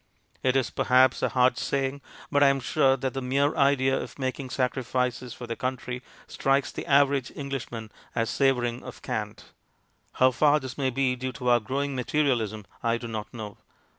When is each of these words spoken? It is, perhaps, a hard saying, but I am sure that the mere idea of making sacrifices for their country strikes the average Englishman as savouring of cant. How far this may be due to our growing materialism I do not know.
It 0.41 0.55
is, 0.55 0.71
perhaps, 0.71 1.21
a 1.21 1.29
hard 1.29 1.59
saying, 1.59 2.01
but 2.31 2.41
I 2.41 2.47
am 2.47 2.59
sure 2.59 2.97
that 2.97 3.13
the 3.13 3.21
mere 3.21 3.55
idea 3.55 3.95
of 4.01 4.17
making 4.17 4.49
sacrifices 4.49 5.31
for 5.35 5.45
their 5.45 5.55
country 5.55 6.01
strikes 6.25 6.71
the 6.71 6.87
average 6.87 7.31
Englishman 7.35 7.91
as 8.15 8.31
savouring 8.31 8.81
of 8.81 9.03
cant. 9.03 9.51
How 10.13 10.31
far 10.31 10.59
this 10.59 10.75
may 10.75 10.89
be 10.89 11.15
due 11.15 11.33
to 11.33 11.49
our 11.49 11.59
growing 11.59 11.95
materialism 11.95 12.65
I 12.81 12.97
do 12.97 13.07
not 13.07 13.31
know. 13.31 13.59